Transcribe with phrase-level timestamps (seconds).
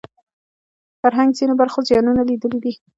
[1.01, 2.73] فرهنګ ځینو برخو زیانونه لیدلي دي